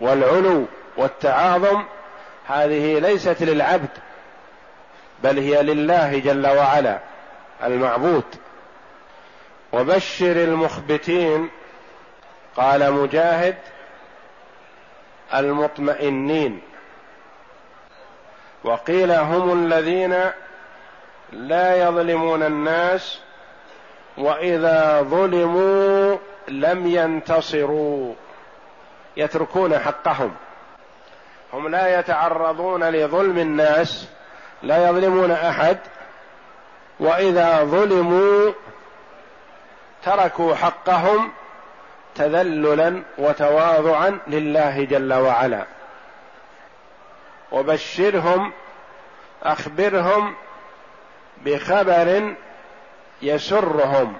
والعلو 0.00 0.66
والتعاظم 0.96 1.84
هذه 2.48 2.98
ليست 2.98 3.42
للعبد 3.42 3.88
بل 5.22 5.38
هي 5.38 5.62
لله 5.62 6.18
جل 6.18 6.46
وعلا 6.46 6.98
المعبود. 7.64 8.24
وبشر 9.72 10.32
المخبتين 10.32 11.50
قال 12.56 12.92
مجاهد 12.92 13.56
المطمئنين. 15.34 16.60
وقيل 18.64 19.12
هم 19.12 19.64
الذين 19.64 20.30
لا 21.32 21.76
يظلمون 21.88 22.42
الناس 22.42 23.20
وإذا 24.18 25.02
ظلموا 25.02 26.16
لم 26.48 26.86
ينتصروا. 26.86 28.14
يتركون 29.16 29.78
حقهم. 29.78 30.34
هم 31.52 31.68
لا 31.68 31.98
يتعرضون 31.98 32.84
لظلم 32.84 33.38
الناس 33.38 34.08
لا 34.62 34.88
يظلمون 34.88 35.30
أحد. 35.30 35.78
وإذا 37.00 37.64
ظلموا 37.64 38.52
تركوا 40.04 40.54
حقهم 40.54 41.32
تذللا 42.14 43.02
وتواضعا 43.18 44.18
لله 44.26 44.84
جل 44.84 45.12
وعلا. 45.12 45.64
وبشرهم 47.52 48.52
أخبرهم 49.42 50.34
بخبر 51.44 52.34
يسرهم. 53.22 54.16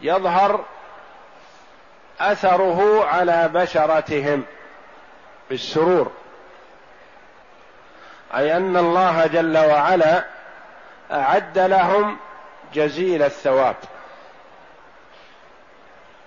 يظهر 0.00 0.64
أثره 2.20 3.04
على 3.04 3.50
بشرتهم 3.54 4.44
بالسرور. 5.50 6.12
أي 8.36 8.56
أن 8.56 8.76
الله 8.76 9.26
جل 9.26 9.58
وعلا 9.58 10.24
أعد 11.10 11.58
لهم 11.58 12.16
جزيل 12.74 13.22
الثواب. 13.22 13.76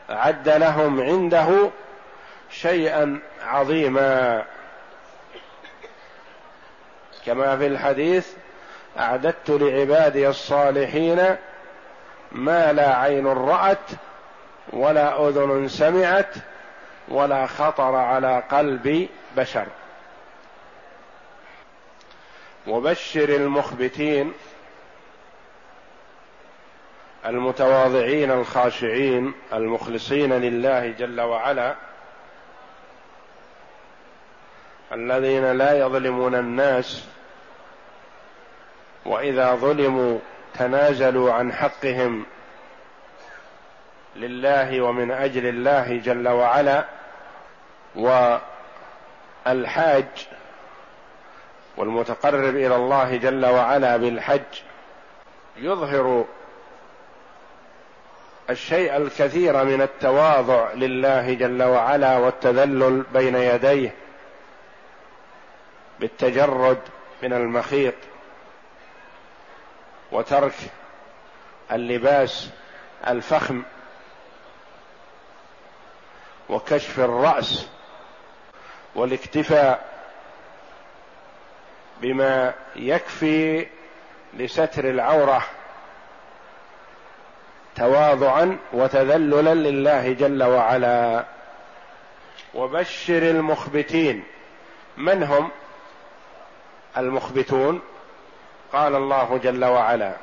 اعد 0.10 0.50
لهم 0.50 1.02
عنده 1.02 1.70
شيئا 2.52 3.20
عظيما. 3.46 4.44
كما 7.26 7.58
في 7.58 7.68
الحديث 7.68 8.28
أعددت 9.00 9.50
لعبادي 9.50 10.28
الصالحين 10.30 11.36
ما 12.32 12.74
لا 12.74 12.98
عين 12.98 13.28
رأت 13.28 13.90
ولا 14.74 15.28
أذن 15.28 15.68
سمعت 15.68 16.34
ولا 17.08 17.46
خطر 17.48 17.96
على 17.96 18.44
قلب 18.52 19.08
بشر. 19.38 19.66
وبشر 22.68 23.30
المخبتين 23.30 24.34
المتواضعين 27.26 28.32
الخاشعين 28.32 29.34
المخلصين 29.54 30.34
لله 30.34 30.92
جل 30.92 31.22
وعلا 31.22 31.76
الذين 34.92 35.52
لا 35.52 35.80
يظلمون 35.80 36.36
الناس 36.36 37.04
وإذا 39.06 39.56
ظلموا 39.56 40.20
تنازلوا 40.54 41.34
عن 41.34 41.54
حقهم 41.54 42.26
لله 44.16 44.82
ومن 44.82 45.12
أجل 45.12 45.46
الله 45.46 45.98
جل 45.98 46.28
وعلا 46.28 46.86
والحاج 49.46 50.06
والمتقرب 51.78 52.56
إلى 52.56 52.76
الله 52.76 53.18
جل 53.18 53.46
وعلا 53.46 53.98
بالحج 53.98 54.62
يظهر 55.58 56.26
الشيء 58.50 58.98
الكثير 58.98 59.64
من 59.64 59.82
التواضع 59.82 60.74
لله 60.74 61.34
جل 61.34 61.64
وعلا 61.64 62.18
والتذلل 62.18 63.04
بين 63.14 63.36
يديه 63.36 63.96
بالتجرد 66.00 66.80
من 67.24 67.34
المخيط 67.34 67.94
وترك 70.12 70.54
اللباس 71.72 72.50
الفخم 73.08 73.64
وكشف 76.50 77.00
الرأس 77.00 77.68
والاكتفاء 78.96 79.86
بما 82.02 82.54
يكفي 82.76 83.68
لستر 84.34 84.90
العورة 84.90 85.44
تواضعا 87.76 88.58
وتذللا 88.74 89.54
لله 89.54 90.14
جل 90.14 90.44
وعلا. 90.44 91.26
وبشر 92.54 93.18
المخبتين. 93.18 94.24
من 94.98 95.24
هم 95.24 95.50
المخبتون؟ 96.98 97.82
قال 98.74 98.96
الله 98.96 99.40
جل 99.44 99.66
وعلا. 99.66 100.14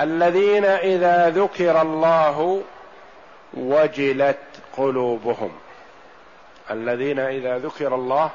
الذين 0.00 0.64
إذا 0.64 1.30
ذكر 1.30 1.82
الله 1.82 2.62
وجلت 3.54 4.38
قلوبهم. 4.76 5.58
الذين 6.70 7.18
إذا 7.18 7.58
ذكر 7.58 7.94
الله 7.94 8.30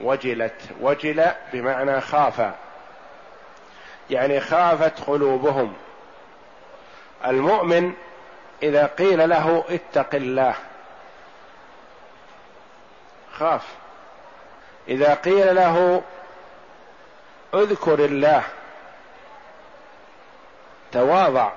وجلت. 0.00 0.60
وجل 0.80 1.24
بمعنى 1.52 2.00
خاف. 2.00 2.52
يعني 4.10 4.40
خافت 4.40 5.00
قلوبهم. 5.00 5.74
المؤمن 7.26 7.94
إذا 8.62 8.86
قيل 8.86 9.28
له 9.28 9.64
اتق 9.68 10.14
الله. 10.14 10.54
خاف. 13.32 13.66
إذا 14.88 15.14
قيل 15.14 15.54
له 15.54 16.02
اذكر 17.54 18.04
الله. 18.04 18.42
تواضع 20.92 21.52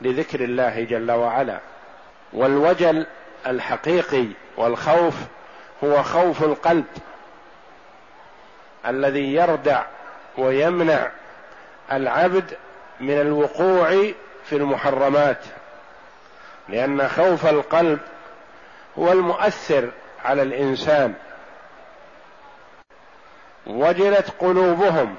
لذكر 0.00 0.40
الله 0.40 0.84
جل 0.84 1.10
وعلا. 1.10 1.60
والوجل 2.32 3.06
الحقيقي 3.46 4.26
والخوف 4.56 5.14
هو 5.84 6.02
خوف 6.02 6.42
القلب 6.42 6.84
الذي 8.86 9.34
يردع 9.34 9.82
ويمنع 10.38 11.10
العبد 11.92 12.56
من 13.00 13.20
الوقوع 13.20 14.12
في 14.44 14.56
المحرمات 14.56 15.44
لأن 16.68 17.08
خوف 17.08 17.46
القلب 17.46 18.00
هو 18.98 19.12
المؤثر 19.12 19.90
على 20.24 20.42
الإنسان. 20.42 21.14
وجلت 23.66 24.30
قلوبهم 24.40 25.16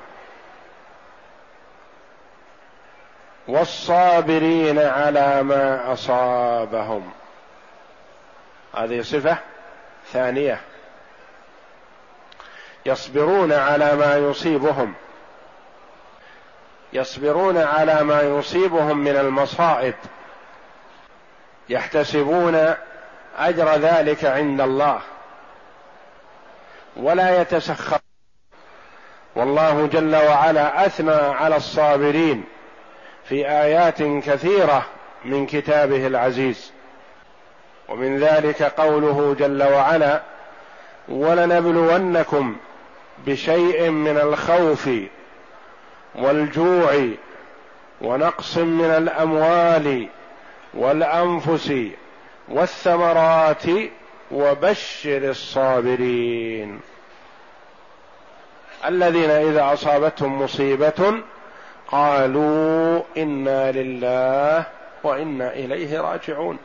والصابرين 3.47 4.79
على 4.79 5.43
ما 5.43 5.93
أصابهم. 5.93 7.12
هذه 8.75 9.01
صفة 9.01 9.38
ثانية. 10.12 10.62
يصبرون 12.86 13.53
على 13.53 13.95
ما 13.95 14.17
يصيبهم. 14.17 14.93
يصبرون 16.93 17.58
على 17.58 18.03
ما 18.03 18.21
يصيبهم 18.21 18.97
من 18.97 19.15
المصائب 19.15 19.93
يحتسبون 21.69 22.73
أجر 23.38 23.75
ذلك 23.75 24.25
عند 24.25 24.62
الله 24.62 24.99
ولا 26.95 27.41
يتسخر. 27.41 27.99
والله 29.36 29.88
جل 29.88 30.15
وعلا 30.15 30.86
أثنى 30.86 31.12
على 31.12 31.56
الصابرين 31.56 32.43
في 33.29 33.49
آيات 33.49 34.03
كثيرة 34.03 34.86
من 35.25 35.45
كتابه 35.45 36.08
العزيز. 36.08 36.71
ومن 37.89 38.19
ذلك 38.19 38.63
قوله 38.63 39.36
جل 39.39 39.63
وعلا 39.63 40.21
ولنبلونكم 41.10 42.58
بشيء 43.25 43.89
من 43.89 44.17
الخوف 44.17 44.89
والجوع 46.15 47.08
ونقص 48.02 48.58
من 48.58 48.86
الأموال 48.86 50.08
والأنفس 50.73 51.73
والثمرات 52.47 53.63
وبشر 54.32 55.30
الصابرين. 55.30 56.80
الذين 58.86 59.30
إذا 59.30 59.73
أصابتهم 59.73 60.41
مصيبة 60.41 61.21
قالوا 61.88 63.02
إنا 63.17 63.71
لله 63.71 64.63
وإنا 65.04 65.54
إليه 65.54 65.99
راجعون. 66.02 66.58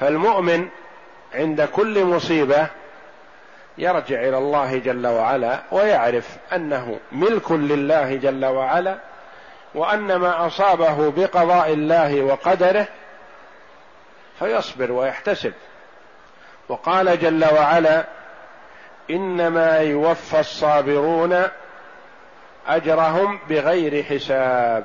فالمؤمن 0.00 0.68
عند 1.34 1.62
كل 1.64 2.04
مصيبة 2.04 2.66
يرجع 3.78 4.20
إلى 4.20 4.38
الله 4.38 4.78
جل 4.78 5.06
وعلا 5.06 5.62
ويعرف 5.70 6.36
أنه 6.52 6.98
ملك 7.12 7.52
لله 7.52 8.16
جل 8.16 8.44
وعلا 8.44 8.98
وأن 9.74 10.16
ما 10.16 10.46
أصابه 10.46 11.10
بقضاء 11.10 11.72
الله 11.72 12.22
وقدره 12.22 12.86
فيصبر 14.38 14.92
ويحتسب. 14.92 15.52
وقال 16.68 17.20
جل 17.20 17.44
وعلا 17.44 18.04
إنما 19.10 19.78
يوفى 19.78 20.40
الصابرون 20.40 21.42
أجرهم 22.68 23.40
بغير 23.48 24.02
حساب. 24.04 24.84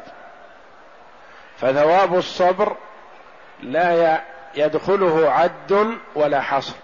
فثواب 1.58 2.16
الصبر 2.16 2.76
لا 3.60 4.22
يدخله 4.56 5.32
عد 5.32 5.98
ولا 6.16 6.42
حصر. 6.42 6.83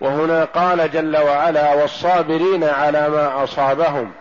وهنا 0.00 0.44
قال 0.44 0.90
جل 0.90 1.16
وعلا 1.16 1.74
والصابرين 1.74 2.64
على 2.64 3.08
ما 3.08 3.44
أصابهم 3.44 4.12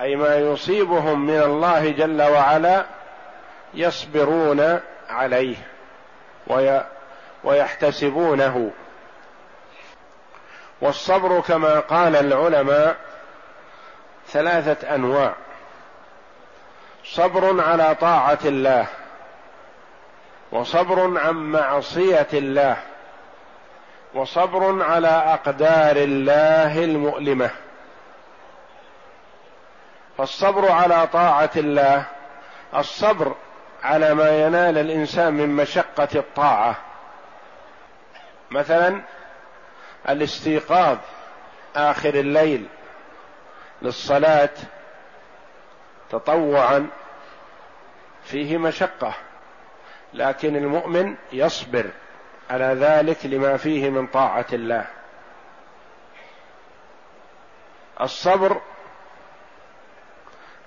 أي 0.00 0.16
ما 0.16 0.36
يصيبهم 0.36 1.26
من 1.26 1.42
الله 1.42 1.90
جل 1.90 2.22
وعلا 2.22 2.84
يصبرون 3.74 4.80
عليه 5.10 5.56
وي 6.46 6.84
ويحتسبونه. 7.44 8.70
والصبر 10.80 11.40
كما 11.40 11.80
قال 11.80 12.16
العلماء 12.16 12.96
ثلاثة 14.28 14.94
أنواع. 14.94 15.34
صبر 17.04 17.60
على 17.62 17.94
طاعة 18.00 18.38
الله 18.44 18.86
وصبر 20.52 21.18
عن 21.18 21.34
معصية 21.34 22.28
الله. 22.32 22.76
وصبر 24.16 24.82
على 24.82 25.08
أقدار 25.08 25.96
الله 25.96 26.84
المؤلمة. 26.84 27.50
فالصبر 30.18 30.70
على 30.72 31.06
طاعة 31.06 31.50
الله 31.56 32.04
الصبر 32.74 33.34
على 33.82 34.14
ما 34.14 34.46
ينال 34.46 34.78
الإنسان 34.78 35.34
من 35.34 35.48
مشقة 35.48 36.08
الطاعة. 36.14 36.76
مثلا 38.50 39.02
الاستيقاظ 40.08 40.98
آخر 41.76 42.14
الليل 42.14 42.66
للصلاة 43.82 44.50
تطوعا 46.10 46.88
فيه 48.24 48.58
مشقة 48.58 49.14
لكن 50.14 50.56
المؤمن 50.56 51.16
يصبر. 51.32 51.90
على 52.50 52.64
ذلك 52.64 53.26
لما 53.26 53.56
فيه 53.56 53.90
من 53.90 54.06
طاعة 54.06 54.46
الله. 54.52 54.86
الصبر 58.00 58.60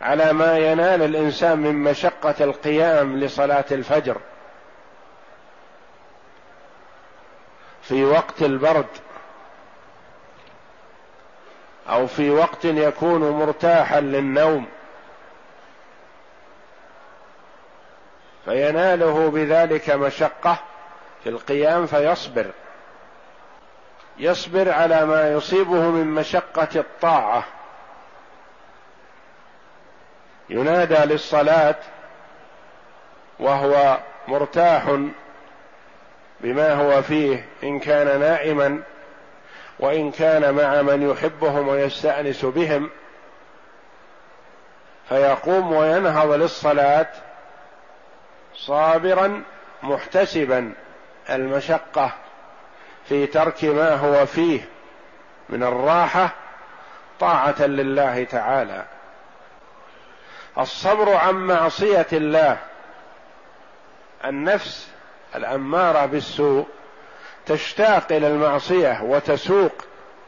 على 0.01 0.33
ما 0.33 0.57
ينال 0.57 1.01
الإنسان 1.01 1.59
من 1.59 1.75
مشقة 1.75 2.35
القيام 2.41 3.19
لصلاة 3.19 3.65
الفجر 3.71 4.17
في 7.81 8.05
وقت 8.05 8.41
البرد 8.41 8.87
أو 11.89 12.07
في 12.07 12.29
وقت 12.29 12.65
يكون 12.65 13.29
مرتاحا 13.29 13.99
للنوم. 13.99 14.67
فيناله 18.45 19.29
بذلك 19.31 19.89
مشقة 19.89 20.68
في 21.23 21.29
القيام 21.29 21.85
فيصبر. 21.85 22.51
يصبر 24.17 24.71
على 24.71 25.05
ما 25.05 25.31
يصيبه 25.31 25.89
من 25.89 26.07
مشقة 26.07 26.67
الطاعة. 26.75 27.43
ينادى 30.49 30.95
للصلاة 30.95 31.75
وهو 33.39 33.97
مرتاح 34.27 34.97
بما 36.41 36.73
هو 36.73 37.01
فيه 37.01 37.45
إن 37.63 37.79
كان 37.79 38.19
نائما 38.19 38.81
وإن 39.79 40.11
كان 40.11 40.53
مع 40.53 40.81
من 40.81 41.09
يحبهم 41.09 41.67
ويستأنس 41.67 42.45
بهم. 42.45 42.89
فيقوم 45.09 45.73
وينهض 45.73 46.31
للصلاة 46.31 47.07
صابرا 48.55 49.43
محتسبا. 49.83 50.73
المشقة 51.29 52.11
في 53.09 53.25
ترك 53.27 53.63
ما 53.63 53.95
هو 53.95 54.25
فيه 54.25 54.61
من 55.49 55.63
الراحة 55.63 56.29
طاعة 57.19 57.61
لله 57.61 58.23
تعالى. 58.23 58.85
الصبر 60.57 61.13
عن 61.15 61.33
معصية 61.35 62.07
الله. 62.13 62.57
النفس 64.25 64.91
الأمارة 65.35 66.05
بالسوء 66.05 66.67
تشتاق 67.45 68.11
إلى 68.11 68.27
المعصية 68.27 69.01
وتسوق 69.01 69.71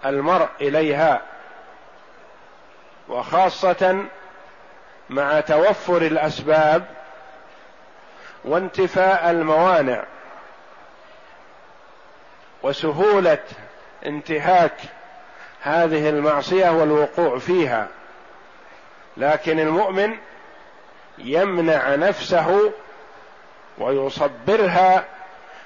المرء 0.06 0.50
إليها. 0.62 1.22
وخاصة 3.10 4.06
مع 5.10 5.40
توفر 5.40 5.98
الأسباب 5.98 6.86
وانتفاء 8.46 9.32
الموانع. 9.32 10.04
وسهولة 12.64 13.44
انتهاك 14.06 14.74
هذه 15.62 16.10
المعصية 16.10 16.70
والوقوع 16.70 17.40
فيها. 17.40 17.88
لكن 19.18 19.60
المؤمن 19.60 20.18
يمنع 21.18 21.96
نفسه 21.96 22.72
ويصبرها 23.78 25.06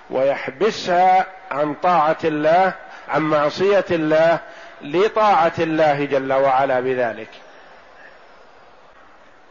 ويحبسها 0.10 1.26
عن 1.52 1.74
طاعة 1.74 2.18
الله 2.24 2.74
عن 3.10 3.22
معصية 3.22 3.86
الله 3.92 4.40
لطاعة 4.82 5.54
الله 5.60 6.06
جل 6.06 6.34
وعلا 6.34 6.80
بذلك. 6.80 7.30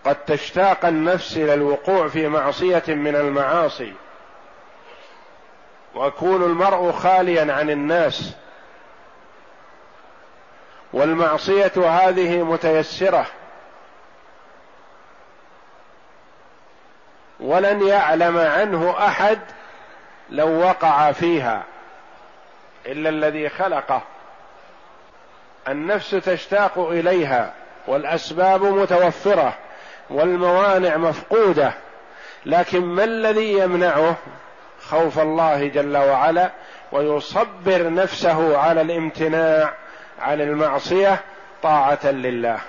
قد 0.04 0.16
تشتاق 0.26 0.85
النفس 0.85 1.37
إلى 1.37 1.54
الوقوع 1.54 2.09
في 2.09 2.28
معصية 2.28 2.83
من 2.88 3.16
المعاصي. 3.16 3.92
ويكون 5.94 6.42
المرء 6.42 6.92
خاليا 6.92 7.52
عن 7.52 7.70
الناس. 7.70 8.35
والمعصية 10.92 11.72
هذه 11.76 12.42
متيسرة. 12.42 13.26
ولن 17.40 17.87
يعلم 17.87 18.38
عنه 18.38 19.07
أحد 19.07 19.38
لو 20.30 20.61
وقع 20.61 21.12
فيها 21.12 21.64
إلا 22.87 23.09
الذي 23.09 23.48
خلقه. 23.48 24.02
النفس 25.68 26.11
تشتاق 26.11 26.78
إليها 26.78 27.54
والأسباب 27.87 28.62
متوفرة 28.62 29.54
والموانع 30.11 30.96
مفقودة. 30.96 31.72
لكن 32.46 32.80
ما 32.80 33.04
الذي 33.04 33.52
يمنعه؟ 33.52 34.16
خوف 34.90 35.18
الله 35.18 35.68
جل 35.68 35.97
وعلا 35.97 36.51
ويصبر 36.92 37.92
نفسه 37.92 38.59
على 38.59 38.81
الامتناع 38.81 39.75
عن 40.18 40.40
المعصية 40.40 41.20
طاعة 41.62 42.07
لله. 42.07 42.61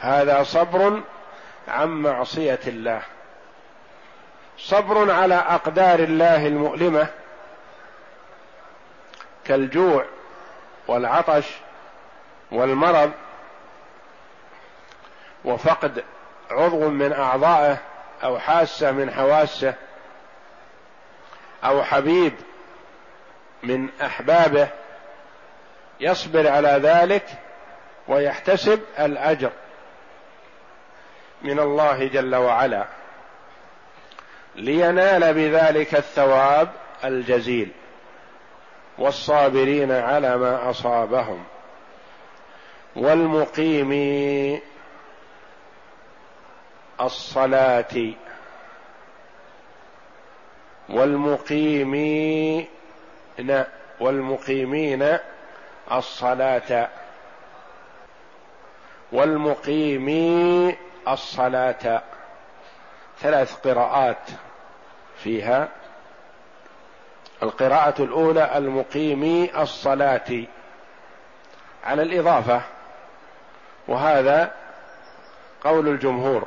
هذا 0.00 0.42
صبر 0.42 1.02
عن 1.68 1.88
معصية 1.88 2.60
الله. 2.66 3.02
صبر 4.58 5.10
على 5.10 5.34
أقدار 5.34 5.98
الله 5.98 6.46
المؤلمة 6.46 7.06
كالجوع 9.44 10.04
والعطش 10.88 11.46
والمرض 12.50 13.10
وفقد 15.44 16.04
عضو 16.50 16.88
من 16.88 17.12
أعضائه 17.12 17.78
أو 18.24 18.38
حاسة 18.38 18.92
من 18.92 19.10
حواسه 19.10 19.74
أو 21.64 21.82
حبيب 21.82 22.32
من 23.62 23.88
أحبابه 24.02 24.68
يصبر 26.00 26.48
على 26.48 26.68
ذلك 26.68 27.26
ويحتسب 28.08 28.80
الأجر 28.98 29.50
من 31.42 31.58
الله 31.58 32.08
جل 32.08 32.34
وعلا 32.34 32.84
لينال 34.56 35.34
بذلك 35.34 35.94
الثواب 35.94 36.68
الجزيل 37.04 37.68
والصابرين 38.98 39.92
على 39.92 40.36
ما 40.36 40.70
أصابهم 40.70 41.44
والمقيم 42.96 43.92
الصلاة 47.00 48.12
والمقيمين 50.92 52.66
والمقيمين 54.00 55.18
الصلاة. 55.92 56.88
والمقيمي 59.12 60.76
الصلاة. 61.08 62.02
ثلاث 63.20 63.54
قراءات 63.54 64.26
فيها. 65.22 65.68
القراءة 67.42 68.02
الأولى 68.02 68.58
المقيم 68.58 69.48
الصلاة. 69.58 70.44
على 71.84 72.02
الإضافة. 72.02 72.62
وهذا 73.88 74.54
قول 75.64 75.88
الجمهور. 75.88 76.46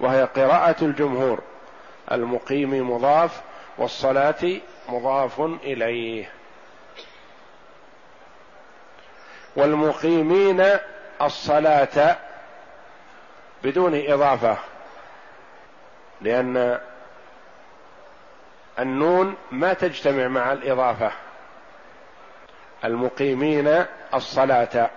وهي 0.00 0.24
قراءة 0.24 0.84
الجمهور. 0.84 1.40
المقيم 2.12 2.90
مضاف 2.90 3.40
والصلاة 3.78 4.60
مضاف 4.88 5.40
إليه. 5.40 6.32
والمقيمين 9.56 10.66
الصلاة 11.22 12.16
بدون 13.62 14.02
إضافة 14.06 14.56
لأن 16.20 16.80
النون 18.78 19.36
ما 19.50 19.72
تجتمع 19.72 20.28
مع 20.28 20.52
الإضافة. 20.52 21.12
المقيمين 22.84 23.84
الصلاة. 24.14 24.90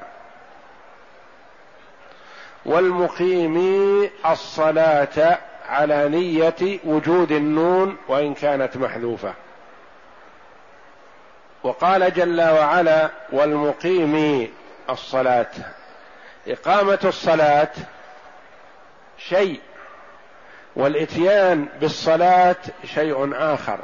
والمقيمي 2.66 4.10
الصلاة 4.26 5.38
على 5.70 6.10
نية 6.10 6.80
وجود 6.84 7.32
النون 7.32 7.98
وإن 8.08 8.34
كانت 8.34 8.78
محذوفة. 8.78 9.34
وقال 11.64 12.14
جل 12.14 12.42
وعلا 12.42 13.10
والمقيم 13.32 14.54
الصلاة. 14.90 15.52
إقامة 16.48 17.00
الصلاة 17.04 17.72
شيء 19.18 19.62
والإتيان 20.76 21.68
بالصلاة 21.82 22.56
شيء 22.86 23.32
آخر 23.36 23.80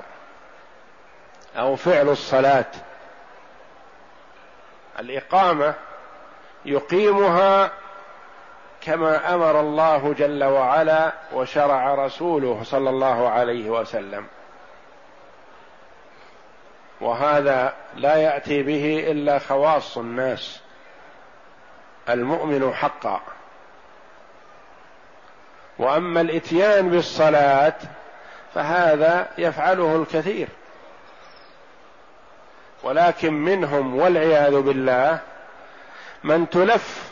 أو 1.57 1.75
فعل 1.75 2.09
الصلاة. 2.09 2.65
الإقامة 4.99 5.73
يقيمها 6.65 7.71
كما 8.81 9.33
أمر 9.33 9.59
الله 9.59 10.13
جل 10.13 10.43
وعلا 10.43 11.13
وشرع 11.33 11.95
رسوله 12.05 12.61
صلى 12.63 12.89
الله 12.89 13.29
عليه 13.29 13.69
وسلم. 13.69 14.27
وهذا 17.01 17.73
لا 17.95 18.15
يأتي 18.15 18.63
به 18.63 19.11
إلا 19.11 19.39
خواص 19.39 19.97
الناس. 19.97 20.61
المؤمن 22.09 22.73
حقا. 22.73 23.21
وأما 25.79 26.21
الإتيان 26.21 26.89
بالصلاة 26.89 27.75
فهذا 28.53 29.27
يفعله 29.37 29.95
الكثير. 29.95 30.47
ولكن 32.83 33.33
منهم 33.33 33.95
والعياذ 33.95 34.61
بالله 34.61 35.19
من 36.23 36.49
تلف 36.49 37.08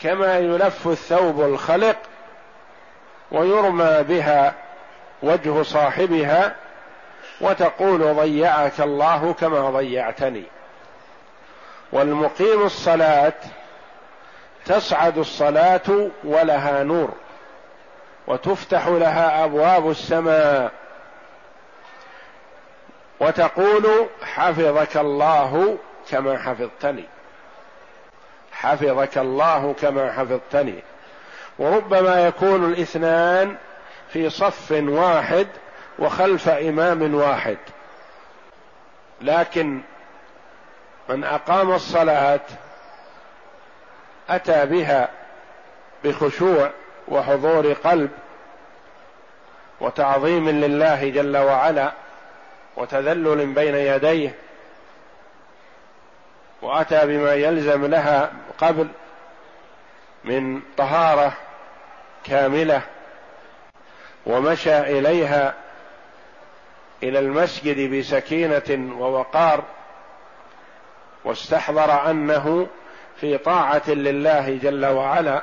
كما 0.00 0.38
يلف 0.38 0.88
الثوب 0.88 1.40
الخلق 1.40 1.96
ويرمى 3.30 4.02
بها 4.02 4.54
وجه 5.22 5.62
صاحبها 5.62 6.56
وتقول 7.40 8.14
ضيعك 8.14 8.80
الله 8.80 9.32
كما 9.32 9.70
ضيعتني. 9.70 10.44
والمقيم 11.92 12.62
الصلاة 12.62 13.32
تصعد 14.64 15.18
الصلاة 15.18 16.08
ولها 16.24 16.82
نور 16.82 17.10
وتفتح 18.26 18.86
لها 18.86 19.44
أبواب 19.44 19.90
السماء 19.90 20.72
وتقول 23.20 24.06
حفظك 24.22 24.96
الله 24.96 25.78
كما 26.10 26.38
حفظتني. 26.38 27.04
حفظك 28.60 29.18
الله 29.18 29.74
كما 29.80 30.12
حفظتني. 30.12 30.82
وربما 31.58 32.26
يكون 32.26 32.72
الإثنان 32.72 33.56
في 34.12 34.30
صف 34.30 34.70
واحد 34.70 35.46
وخلف 35.98 36.48
إمام 36.48 37.14
واحد. 37.14 37.58
لكن 39.20 39.80
من 41.08 41.24
أقام 41.24 41.72
الصلاة 41.72 42.40
أتى 44.28 44.66
بها 44.66 45.08
بخشوع 46.04 46.70
وحضور 47.08 47.72
قلب 47.72 48.10
وتعظيم 49.80 50.48
لله 50.48 51.08
جل 51.08 51.36
وعلا 51.36 51.92
وتذلل 52.76 53.46
بين 53.46 53.74
يديه 53.74 54.34
وأتى 56.62 57.06
بما 57.06 57.34
يلزم 57.34 57.86
لها 57.86 58.32
قبل 58.58 58.88
من 60.24 60.60
طهارة 60.76 61.32
كاملة 62.24 62.82
ومشى 64.26 64.78
إليها 64.78 65.54
إلى 67.02 67.18
المسجد 67.18 67.94
بسكينة 67.94 68.96
ووقار 68.98 69.64
واستحضر 71.24 72.10
أنه 72.10 72.66
في 73.20 73.38
طاعة 73.38 73.90
لله 73.90 74.58
جل 74.62 74.86
وعلا. 74.86 75.42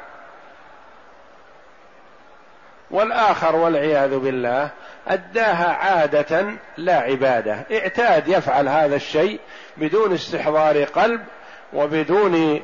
والآخر 2.91 3.55
والعياذ 3.55 4.19
بالله 4.19 4.69
أداها 5.07 5.73
عادة 5.73 6.45
لا 6.77 6.99
عبادة. 6.99 7.65
اعتاد 7.71 8.27
يفعل 8.27 8.67
هذا 8.67 8.95
الشيء 8.95 9.39
بدون 9.77 10.13
استحضار 10.13 10.83
قلب 10.83 11.25
وبدون 11.73 12.61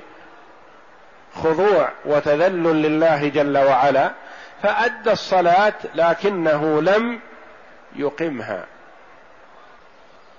خضوع 1.35 1.89
وتذلل 2.05 2.81
لله 2.81 3.27
جل 3.27 3.57
وعلا 3.57 4.11
فأدى 4.63 5.11
الصلاة 5.11 5.73
لكنه 5.95 6.81
لم 6.81 7.19
يقمها. 7.95 8.65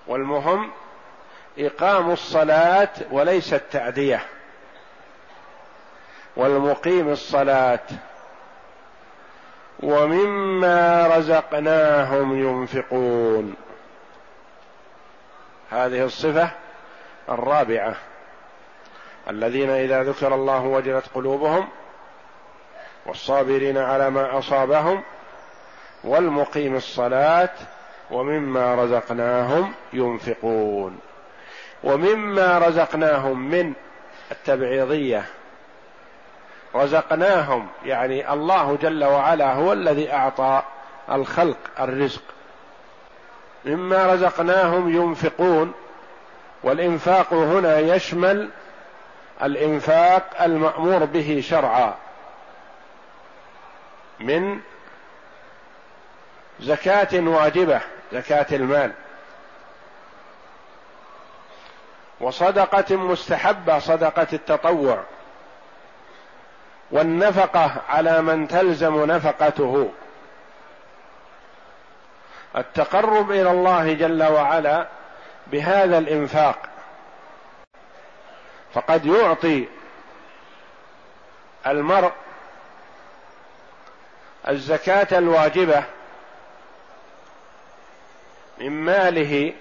والمهم 0.07 0.71
إقام 1.59 2.11
الصلاة 2.11 2.89
وليس 3.11 3.55
التعديه 3.55 4.23
والمقيم 6.37 7.09
الصلاة. 7.09 7.87
ومما 9.81 11.07
رزقناهم 11.17 12.49
ينفقون. 12.49 13.55
هذه 15.71 16.05
الصفة 16.05 16.51
الرابعة. 17.29 17.97
الذين 19.31 19.71
إذا 19.71 20.03
ذكر 20.03 20.35
الله 20.35 20.63
وجلت 20.63 21.05
قلوبهم 21.15 21.69
والصابرين 23.07 23.79
على 23.79 24.11
ما 24.11 24.39
أصابهم 24.39 25.03
والمقيم 26.05 26.77
الصلاة 26.77 27.51
ومما 28.11 28.75
رزقناهم 28.75 29.73
ينفقون 29.93 30.99
ومما 31.85 32.59
رزقناهم 32.59 33.51
من 33.51 33.73
التبعيضية. 34.33 35.25
رزقناهم 36.75 37.69
يعني 37.85 38.33
الله 38.33 38.79
جل 38.83 39.05
وعلا 39.05 39.53
هو 39.53 39.73
الذي 39.73 40.13
أعطى 40.13 40.63
الخلق 41.13 41.59
الرزق. 41.81 42.23
مما 43.65 44.15
رزقناهم 44.15 44.89
ينفقون 44.97 45.73
والإنفاق 46.63 47.35
هنا 47.35 47.79
يشمل 47.79 48.51
الإنفاق 49.43 50.43
المأمور 50.43 51.05
به 51.05 51.43
شرعا 51.49 51.95
من 54.21 54.61
زكاة 56.61 57.09
واجبة 57.13 57.81
زكاة 58.13 58.47
المال. 58.53 58.93
وصدقة 62.21 62.97
مستحبة 62.97 63.79
صدقة 63.79 64.27
التطوع. 64.33 65.03
والنفقة 66.91 67.75
على 67.89 68.23
من 68.23 68.49
تلزم 68.49 69.05
نفقته. 69.05 69.91
التقرب 72.57 73.31
إلى 73.31 73.51
الله 73.51 73.93
جل 73.93 74.23
وعلا 74.23 74.87
بهذا 75.47 75.99
الإنفاق. 75.99 76.72
فقد 78.75 79.07
يعطي 79.07 79.69
المرء 81.67 82.13
الزكاة 84.49 85.19
الواجبة 85.19 85.85
من 88.59 88.71
ماله 88.71 89.53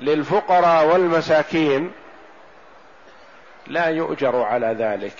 للفقراء 0.00 0.86
والمساكين 0.86 1.92
لا 3.66 3.86
يؤجر 3.86 4.42
على 4.42 4.66
ذلك. 4.78 5.18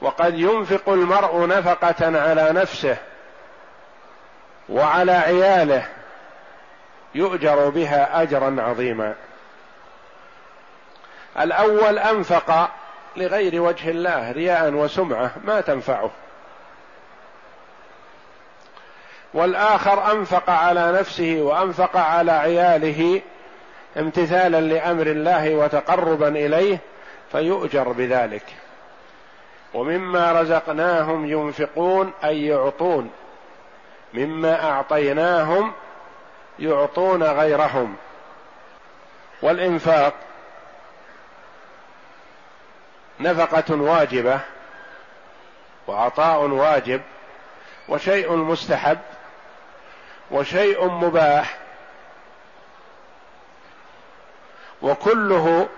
وقد 0.00 0.38
ينفق 0.38 0.88
المرء 0.88 1.46
نفقة 1.46 2.20
على 2.20 2.52
نفسه 2.52 2.96
وعلى 4.68 5.12
عياله 5.12 5.88
يؤجر 7.14 7.68
بها 7.68 8.22
أجرا 8.22 8.62
عظيما. 8.62 9.14
الأول 11.38 11.98
أنفق 11.98 12.70
لغير 13.16 13.62
وجه 13.62 13.90
الله 13.90 14.32
رياء 14.32 14.72
وسمعة 14.72 15.30
ما 15.44 15.60
تنفعه. 15.60 16.10
والآخر 19.34 20.12
أنفق 20.12 20.50
على 20.50 20.92
نفسه 20.92 21.38
وأنفق 21.40 21.96
على 21.96 22.32
عياله 22.32 23.22
امتثالا 23.96 24.60
لأمر 24.60 25.06
الله 25.06 25.54
وتقربا 25.54 26.28
إليه 26.28 26.78
فيؤجر 27.32 27.92
بذلك. 27.92 28.44
ومما 29.74 30.40
رزقناهم 30.40 31.26
ينفقون 31.26 32.12
أي 32.24 32.46
يعطون. 32.46 33.10
مما 34.14 34.70
أعطيناهم 34.70 35.72
يعطون 36.58 37.22
غيرهم. 37.22 37.96
والإنفاق 39.42 40.14
نفقة 43.20 43.74
واجبة 43.74 44.40
وعطاء 45.86 46.40
واجب 46.40 47.02
وشيء 47.88 48.32
مستحب 48.32 48.98
وشيء 50.30 50.88
مباح 50.88 51.58
وكله 54.82 55.68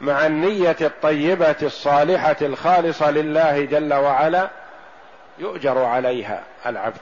مع 0.00 0.26
النية 0.26 0.76
الطيبة 0.80 1.56
الصالحة 1.62 2.36
الخالصة 2.42 3.10
لله 3.10 3.64
جل 3.64 3.94
وعلا 3.94 4.50
يؤجر 5.38 5.84
عليها 5.84 6.42
العبد. 6.66 7.00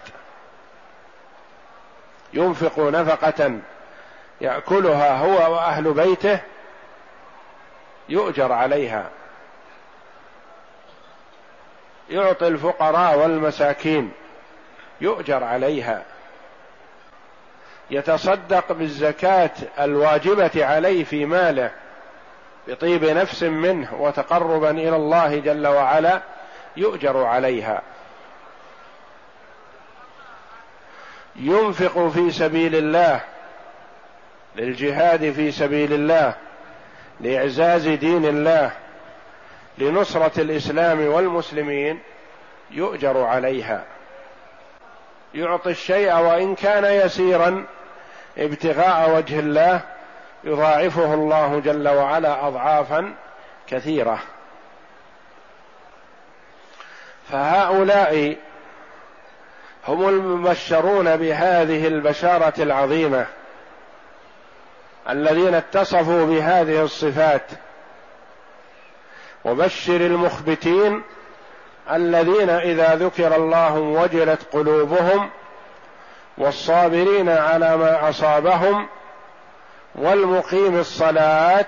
ينفق 2.32 2.78
نفقة 2.78 3.58
يأكلها 4.40 5.16
هو 5.16 5.54
وأهل 5.54 5.92
بيته 5.92 6.40
يؤجر 8.08 8.52
عليها 8.52 9.10
يعطي 12.10 12.48
الفقراء 12.48 13.18
والمساكين 13.18 14.12
يؤجر 15.00 15.44
عليها. 15.44 16.02
يتصدق 17.90 18.72
بالزكاة 18.72 19.50
الواجبة 19.80 20.66
عليه 20.66 21.04
في 21.04 21.24
ماله 21.24 21.70
بطيب 22.68 23.04
نفس 23.04 23.42
منه 23.42 23.94
وتقربا 23.94 24.70
إلى 24.70 24.96
الله 24.96 25.38
جل 25.38 25.66
وعلا 25.66 26.20
يؤجر 26.76 27.24
عليها. 27.24 27.82
ينفق 31.36 32.08
في 32.08 32.30
سبيل 32.30 32.76
الله 32.76 33.20
للجهاد 34.56 35.32
في 35.32 35.50
سبيل 35.50 35.92
الله 35.92 36.34
لإعزاز 37.20 37.88
دين 37.88 38.24
الله 38.24 38.72
لنصرة 39.80 40.40
الإسلام 40.40 41.06
والمسلمين 41.06 42.00
يؤجر 42.70 43.24
عليها. 43.24 43.84
يعطي 45.34 45.70
الشيء 45.70 46.14
وإن 46.14 46.54
كان 46.54 46.84
يسيرا 46.84 47.64
ابتغاء 48.38 49.16
وجه 49.16 49.40
الله 49.40 49.80
يضاعفه 50.44 51.14
الله 51.14 51.60
جل 51.60 51.88
وعلا 51.88 52.46
اضعافا 52.48 53.14
كثيرة. 53.66 54.18
فهؤلاء 57.30 58.36
هم 59.88 60.08
المبشرون 60.08 61.16
بهذه 61.16 61.86
البشارة 61.86 62.52
العظيمة 62.58 63.26
الذين 65.10 65.54
اتصفوا 65.54 66.26
بهذه 66.26 66.82
الصفات. 66.82 67.42
وبشر 69.44 69.96
المخبتين 69.96 71.02
الذين 71.92 72.50
إذا 72.50 72.94
ذكر 72.94 73.36
الله 73.36 73.78
وجلت 73.78 74.40
قلوبهم 74.52 75.30
والصابرين 76.38 77.28
على 77.28 77.76
ما 77.76 78.08
أصابهم 78.08 78.86
والمقيم 79.94 80.78
الصلاة 80.78 81.66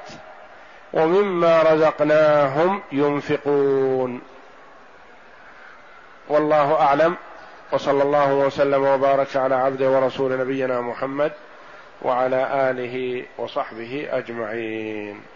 ومما 0.93 1.63
رزقناهم 1.63 2.83
ينفقون. 2.93 4.21
والله 6.29 6.75
أعلم. 6.75 7.17
وصلى 7.73 8.03
الله 8.03 8.35
وسلم 8.35 8.85
وبارك 8.85 9.37
على 9.37 9.55
عبده 9.55 9.91
ورسول 9.91 10.39
نبينا 10.39 10.81
محمد 10.81 11.33
وعلى 12.03 12.71
آله 12.71 13.25
وصحبه 13.39 14.09
أجمعين. 14.11 15.32